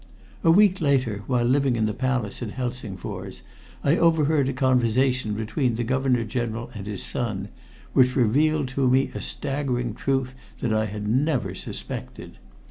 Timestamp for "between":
5.35-5.75